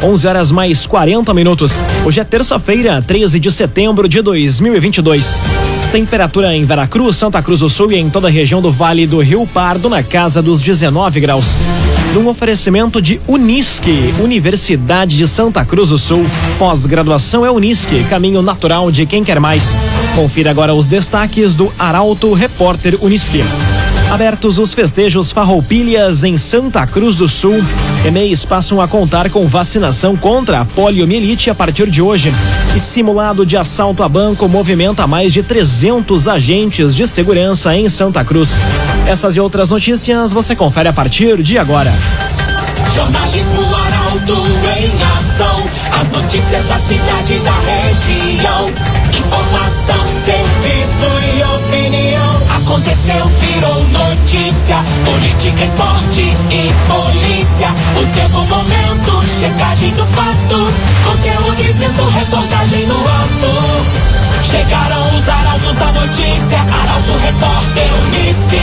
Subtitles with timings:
[0.00, 1.82] 11 horas mais 40 minutos.
[2.04, 5.42] Hoje é terça-feira, 13 de setembro de 2022.
[5.90, 9.18] Temperatura em Veracruz, Santa Cruz do Sul e em toda a região do Vale do
[9.18, 11.58] Rio Pardo na casa dos 19 graus.
[12.14, 16.24] Num oferecimento de Unisque, Universidade de Santa Cruz do Sul.
[16.60, 19.76] Pós-graduação é Unisque, caminho natural de quem quer mais.
[20.14, 23.42] Confira agora os destaques do Arauto Repórter Unisque.
[24.10, 27.62] Abertos os festejos Farroupilhas em Santa Cruz do Sul.
[28.06, 32.32] EMEIs passam a contar com vacinação contra a poliomielite a partir de hoje.
[32.74, 38.24] E simulado de assalto a banco movimenta mais de 300 agentes de segurança em Santa
[38.24, 38.54] Cruz.
[39.06, 41.92] Essas e outras notícias você confere a partir de agora.
[42.90, 44.42] Jornalismo Arauto
[44.78, 45.64] em ação.
[46.00, 48.70] As notícias da cidade e da região.
[49.12, 50.08] Informação.
[52.78, 54.76] Aconteceu, virou notícia.
[55.04, 57.74] Política, esporte e polícia.
[58.00, 60.72] O tempo, momento, checagem do fato.
[61.02, 63.50] Conteúdo dizendo, reportagem no ato.
[64.48, 66.58] Chegaram os arautos da notícia.
[66.60, 68.60] Arauto, repórter, Unisque.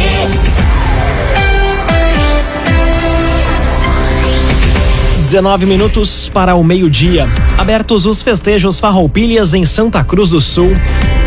[5.20, 7.28] 19 minutos para o meio-dia.
[7.58, 10.72] Abertos os festejos Farroupilhas em Santa Cruz do Sul.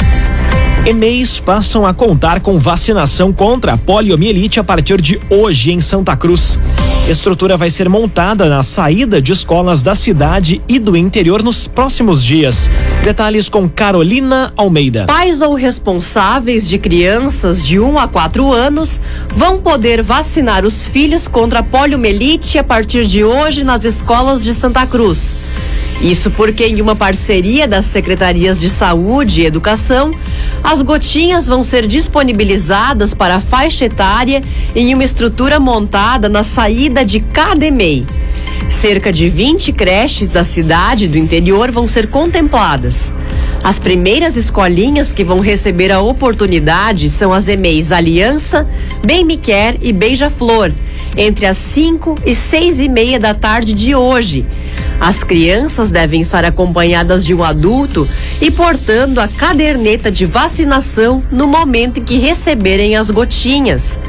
[0.83, 6.17] EMEIs passam a contar com vacinação contra a poliomielite a partir de hoje em Santa
[6.17, 6.57] Cruz.
[7.07, 12.23] Estrutura vai ser montada na saída de escolas da cidade e do interior nos próximos
[12.23, 12.67] dias.
[13.03, 15.05] Detalhes com Carolina Almeida.
[15.05, 18.99] Pais ou responsáveis de crianças de 1 a 4 anos
[19.35, 24.51] vão poder vacinar os filhos contra a poliomielite a partir de hoje nas escolas de
[24.51, 25.37] Santa Cruz.
[26.01, 30.11] Isso porque, em uma parceria das secretarias de Saúde e Educação,
[30.63, 34.41] as gotinhas vão ser disponibilizadas para a faixa etária
[34.75, 38.07] em uma estrutura montada na saída de cada EMEI.
[38.67, 43.13] Cerca de 20 creches da cidade do interior vão ser contempladas.
[43.63, 48.67] As primeiras escolinhas que vão receber a oportunidade são as EMEIs Aliança,
[49.05, 50.71] Bem Me Quer e Beija-Flor,
[51.15, 54.45] entre as 5 e 6 e meia da tarde de hoje.
[55.01, 58.07] As crianças devem estar acompanhadas de um adulto
[58.39, 63.99] e portando a caderneta de vacinação no momento em que receberem as gotinhas.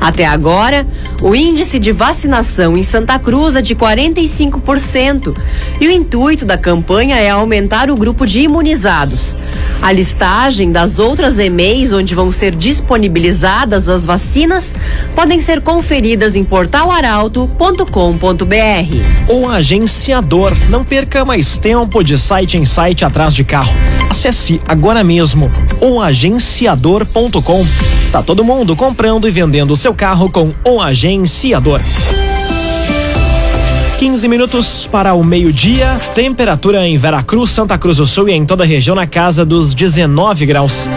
[0.00, 0.86] Até agora,
[1.20, 5.36] o índice de vacinação em Santa Cruz é de 45%
[5.80, 9.36] e o intuito da campanha é aumentar o grupo de imunizados.
[9.80, 14.74] A listagem das outras EMEIs onde vão ser disponibilizadas as vacinas
[15.14, 19.32] podem ser conferidas em portalaralto.com.br.
[19.32, 20.52] O agenciador.
[20.68, 23.72] Não perca mais tempo de site em site atrás de carro.
[24.10, 27.66] Acesse agora mesmo oagenciador.com.
[28.10, 31.80] Tá todo mundo comprando e vendendo seu carro com o agenciador.
[33.98, 35.98] 15 minutos para o meio-dia.
[36.14, 39.74] Temperatura em Veracruz, Santa Cruz do Sul e em toda a região na casa dos
[39.74, 40.90] 19 graus.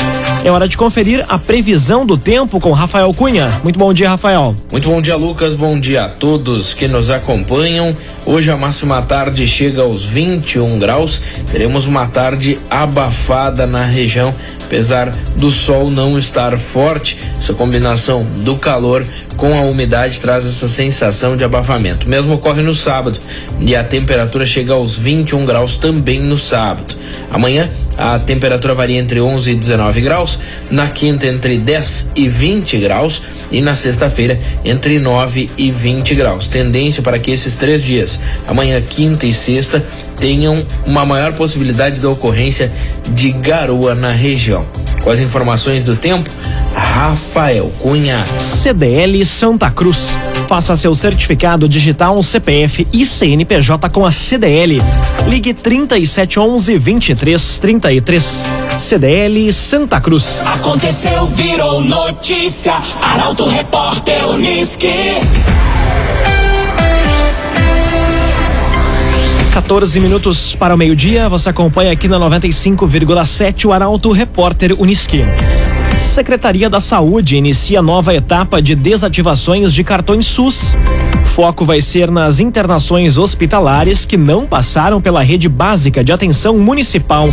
[0.43, 3.49] É hora de conferir a previsão do tempo com Rafael Cunha.
[3.63, 4.53] Muito bom dia, Rafael.
[4.69, 5.55] Muito bom dia, Lucas.
[5.55, 7.95] Bom dia a todos que nos acompanham.
[8.25, 11.21] Hoje a máxima tarde chega aos 21 graus.
[11.49, 14.33] Teremos uma tarde abafada na região
[14.69, 17.17] apesar do sol não estar forte.
[17.39, 19.03] Essa combinação do calor
[19.35, 22.05] com a umidade traz essa sensação de abafamento.
[22.05, 23.19] O mesmo ocorre no sábado
[23.59, 26.98] e a temperatura chega aos 21 graus também no sábado.
[27.31, 30.39] Amanhã a temperatura varia entre 11 e 19 graus,
[30.71, 33.21] na quinta entre 10 e 20 graus
[33.51, 36.47] e na sexta-feira entre 9 e 20 graus.
[36.47, 39.83] Tendência para que esses três dias, amanhã, quinta e sexta,
[40.17, 42.71] tenham uma maior possibilidade da ocorrência
[43.09, 44.65] de garoa na região.
[45.03, 46.29] Com as informações do tempo,
[46.73, 48.23] Rafael Cunha.
[48.39, 50.19] CDL Santa Cruz.
[50.49, 54.81] Faça seu certificado digital CPF e CNPJ com a CDL.
[55.27, 58.47] Ligue 3711 2333.
[58.75, 60.43] CDL Santa Cruz.
[60.47, 62.73] Aconteceu, virou notícia.
[62.99, 64.91] Arauto Repórter Uniski.
[69.53, 75.23] 14 minutos para o meio-dia, você acompanha aqui na 95,7 o Arauto Repórter Uniski.
[75.99, 80.77] Secretaria da Saúde inicia nova etapa de desativações de cartões SUS.
[81.35, 87.27] Foco vai ser nas internações hospitalares que não passaram pela rede básica de atenção municipal.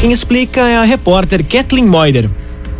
[0.00, 2.30] Quem explica é a repórter Kathleen Moider.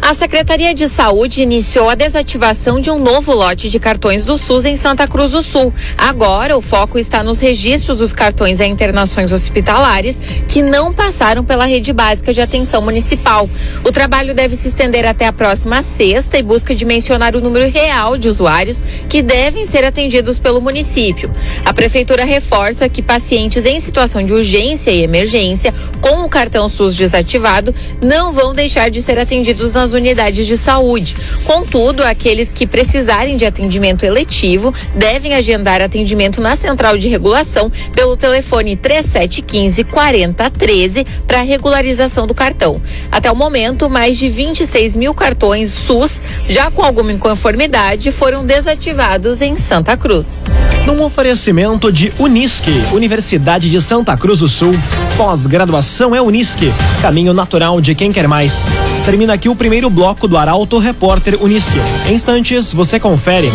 [0.05, 4.65] A Secretaria de Saúde iniciou a desativação de um novo lote de cartões do SUS
[4.65, 5.73] em Santa Cruz do Sul.
[5.97, 11.67] Agora, o foco está nos registros dos cartões a internações hospitalares que não passaram pela
[11.67, 13.49] rede básica de atenção municipal.
[13.85, 18.19] O trabalho deve se estender até a próxima sexta e busca dimensionar o número real
[18.19, 21.31] de usuários que devem ser atendidos pelo município.
[21.65, 26.97] A Prefeitura reforça que pacientes em situação de urgência e emergência com o cartão SUS
[26.97, 27.73] desativado
[28.03, 31.17] não vão deixar de ser atendidos nas unidades de saúde.
[31.45, 38.17] Contudo, aqueles que precisarem de atendimento eletivo devem agendar atendimento na central de regulação pelo
[38.17, 42.81] telefone 3715 4013 para regularização do cartão.
[43.11, 49.41] Até o momento, mais de 26 mil cartões SUS, já com alguma inconformidade, foram desativados
[49.41, 50.45] em Santa Cruz.
[50.87, 54.73] Num oferecimento de Unisque, Universidade de Santa Cruz do Sul.
[55.17, 58.65] Pós-graduação é Unisque, caminho natural de quem quer mais.
[59.05, 61.79] Termina aqui o primeiro bloco do Arauto Repórter Unisque.
[62.09, 63.51] Em instantes, você confere.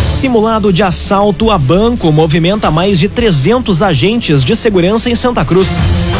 [0.00, 5.76] Simulado de assalto a banco movimenta mais de 300 agentes de segurança em Santa Cruz.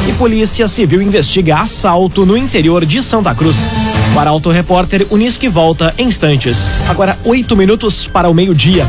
[0.07, 3.71] E Polícia Civil investiga assalto no interior de Santa Cruz.
[4.15, 6.85] O Arauto Repórter Unisque volta em instantes.
[6.89, 8.87] Agora, oito minutos para o meio-dia.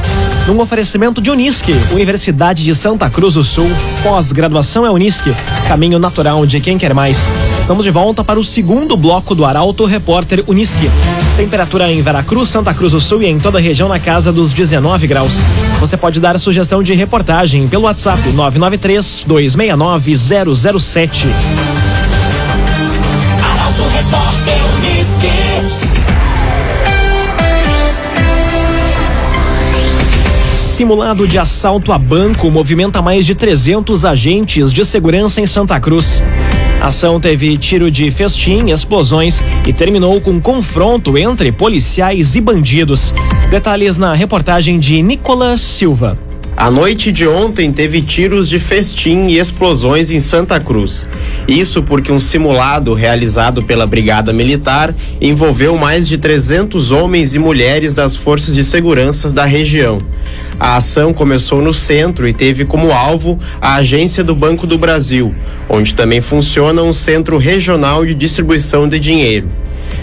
[0.50, 3.70] Num oferecimento de Unisque, Universidade de Santa Cruz do Sul.
[4.02, 5.32] Pós-graduação é Unisque,
[5.68, 7.32] caminho natural de quem quer mais.
[7.60, 10.90] Estamos de volta para o segundo bloco do Arauto Repórter Unisque.
[11.38, 14.52] Temperatura em Veracruz, Santa Cruz do Sul e em toda a região na casa dos
[14.52, 15.36] 19 graus.
[15.80, 21.28] Você pode dar sugestão de reportagem pelo WhatsApp 993 269 007.
[30.80, 36.24] Simulado de assalto a banco movimenta mais de 300 agentes de segurança em Santa Cruz.
[36.80, 43.14] A ação teve tiro de festim, explosões e terminou com confronto entre policiais e bandidos.
[43.52, 46.18] Detalhes na reportagem de Nicolas Silva.
[46.56, 51.06] A noite de ontem teve tiros de festim e explosões em Santa Cruz.
[51.48, 57.94] Isso porque um simulado realizado pela Brigada Militar envolveu mais de 300 homens e mulheres
[57.94, 60.00] das forças de segurança da região.
[60.60, 65.34] A ação começou no centro e teve como alvo a agência do Banco do Brasil,
[65.70, 69.50] onde também funciona um centro regional de distribuição de dinheiro.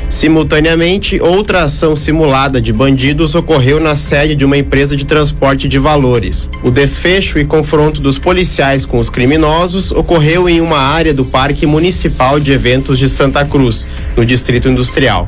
[0.08, 5.78] Simultaneamente, outra ação simulada de bandidos ocorreu na sede de uma empresa de transporte de
[5.78, 6.48] valores.
[6.62, 11.66] O desfecho e confronto dos policiais com os criminosos ocorreu em uma área do Parque
[11.66, 15.26] Municipal de Eventos de Santa Cruz, no Distrito Industrial.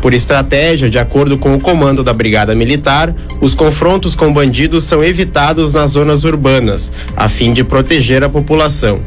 [0.00, 5.04] Por estratégia, de acordo com o comando da Brigada Militar, os confrontos com bandidos são
[5.04, 9.00] evitados nas zonas urbanas, a fim de proteger a população.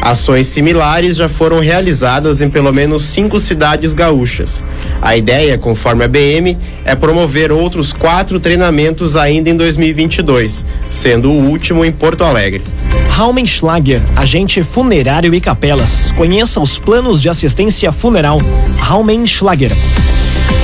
[0.00, 4.62] Ações similares já foram realizadas em pelo menos cinco cidades gaúchas.
[5.00, 11.48] A ideia, conforme a BM, é promover outros quatro treinamentos ainda em 2022, sendo o
[11.48, 12.62] último em Porto Alegre.
[13.08, 16.12] Raumenschlager, agente funerário e capelas.
[16.16, 18.38] Conheça os planos de assistência funeral.
[18.78, 19.72] Raumenschlager.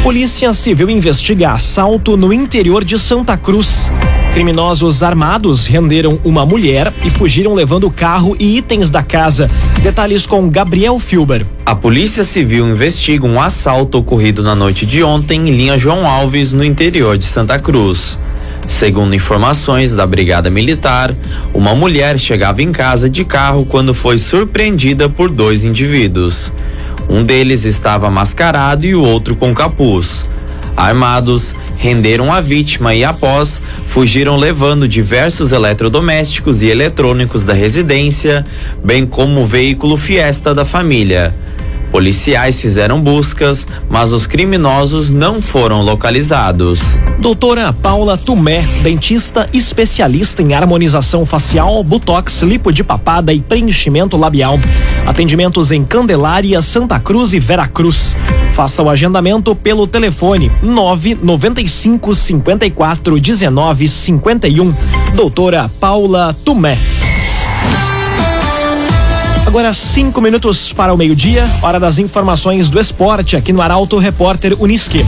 [0.03, 3.91] Polícia Civil investiga assalto no interior de Santa Cruz.
[4.33, 9.51] Criminosos armados renderam uma mulher e fugiram levando carro e itens da casa.
[9.83, 11.45] Detalhes com Gabriel Filber.
[11.67, 16.53] A Polícia Civil investiga um assalto ocorrido na noite de ontem em linha João Alves,
[16.53, 18.19] no interior de Santa Cruz.
[18.67, 21.15] Segundo informações da Brigada Militar,
[21.53, 26.53] uma mulher chegava em casa de carro quando foi surpreendida por dois indivíduos.
[27.11, 30.25] Um deles estava mascarado e o outro com capuz.
[30.77, 38.47] Armados, renderam a vítima e, após, fugiram levando diversos eletrodomésticos e eletrônicos da residência,
[38.85, 41.35] bem como o veículo Fiesta da família.
[41.91, 46.99] Policiais fizeram buscas, mas os criminosos não foram localizados.
[47.19, 54.59] Doutora Paula Tumé, dentista especialista em harmonização facial, botox, lipo de papada e preenchimento labial.
[55.05, 58.17] Atendimentos em Candelária, Santa Cruz e Veracruz.
[58.53, 64.75] Faça o agendamento pelo telefone 995 54 19 51.
[65.15, 66.79] Doutora Paula Tumé.
[69.51, 74.55] Agora cinco minutos para o meio-dia, hora das informações do esporte aqui no Arauto Repórter
[74.63, 75.05] Uniski.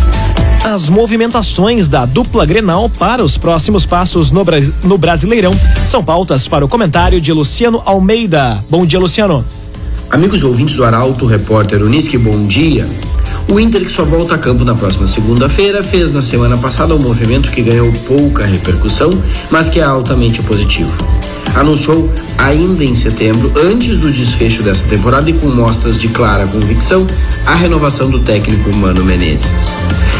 [0.65, 4.45] As movimentações da dupla Grenal para os próximos passos no,
[4.83, 5.55] no Brasileirão
[5.87, 8.59] são pautas para o comentário de Luciano Almeida.
[8.69, 9.45] Bom dia, Luciano.
[10.11, 12.85] Amigos ouvintes do Arauto Repórter Uniski, bom dia.
[13.49, 17.01] O Inter, que só volta a campo na próxima segunda-feira, fez na semana passada um
[17.01, 19.11] movimento que ganhou pouca repercussão,
[19.53, 20.91] mas que é altamente positivo
[21.54, 27.06] anunciou ainda em setembro, antes do desfecho dessa temporada e com mostras de clara convicção,
[27.47, 29.50] a renovação do técnico Mano Menezes.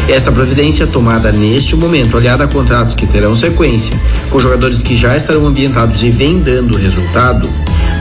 [0.09, 3.95] Essa providência tomada neste momento, aliada a contratos que terão sequência,
[4.31, 7.49] com jogadores que já estarão ambientados e vem dando resultado,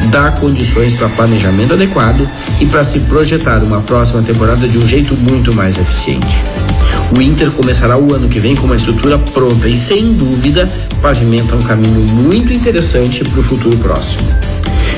[0.10, 2.28] dá condições para planejamento adequado
[2.60, 6.61] e para se projetar uma próxima temporada de um jeito muito mais eficiente.
[7.16, 10.70] O Inter começará o ano que vem com uma estrutura pronta e, sem dúvida,
[11.02, 14.24] pavimenta um caminho muito interessante para o futuro próximo.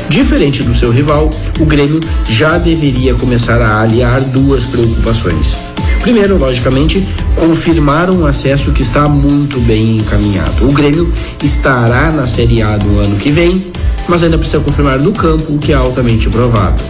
[0.10, 1.29] Diferente do seu rival,
[1.60, 5.55] o Grêmio já deveria começar a aliar duas preocupações.
[6.01, 7.03] Primeiro, logicamente,
[7.36, 10.67] confirmar um acesso que está muito bem encaminhado.
[10.67, 13.60] O Grêmio estará na Série A no ano que vem,
[14.08, 16.86] mas ainda precisa confirmar no campo, o que é altamente provável.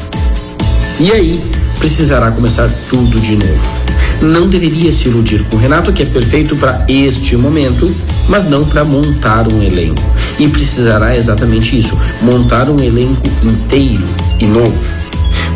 [0.99, 1.39] E aí,
[1.83, 6.55] precisará começar tudo de novo não deveria se iludir com o Renato, que é perfeito
[6.55, 7.93] para este momento,
[8.29, 10.01] mas não para montar um elenco.
[10.39, 14.01] E precisará exatamente isso: montar um elenco inteiro
[14.39, 14.73] e novo.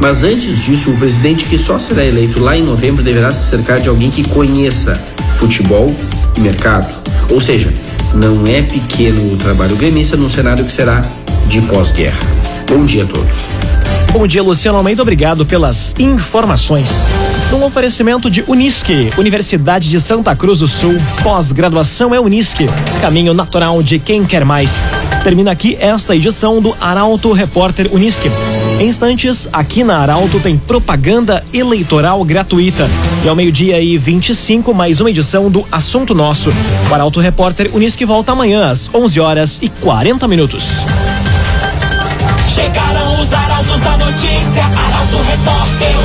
[0.02, 3.80] Mas antes disso, o presidente que só será eleito lá em novembro deverá se cercar
[3.80, 4.94] de alguém que conheça
[5.36, 5.88] futebol
[6.36, 6.94] e mercado.
[7.32, 7.74] Ou seja,
[8.14, 11.02] não é pequeno o trabalho gremista num cenário que será
[11.48, 12.20] de pós-guerra.
[12.68, 13.67] Bom dia a todos.
[14.18, 15.04] Bom dia, Luciano Almeida.
[15.04, 17.06] Obrigado pelas informações.
[17.52, 20.98] Num oferecimento de Unisque, Universidade de Santa Cruz do Sul.
[21.22, 22.66] Pós-graduação é Unisque,
[23.00, 24.84] caminho natural de quem quer mais.
[25.24, 28.32] Termina aqui esta edição do Arauto Repórter Unisque.
[28.80, 32.90] Em instantes, aqui na Arauto tem propaganda eleitoral gratuita.
[33.24, 36.52] E ao meio-dia e 25, mais uma edição do Assunto Nosso.
[36.90, 40.84] O Arauto Repórter Unisque volta amanhã às 11 horas e 40 minutos.
[42.58, 45.97] Chegaram os arautos da notícia, Arauto Repórter